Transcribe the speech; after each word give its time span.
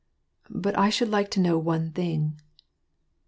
•* 0.01 0.03
But 0.49 0.75
I 0.79 0.89
should 0.89 1.09
like 1.09 1.29
to 1.29 1.39
know 1.39 1.59
one 1.59 1.91
thing." 1.91 2.41